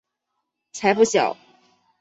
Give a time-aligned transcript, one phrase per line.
[0.71, 1.37] 才不小！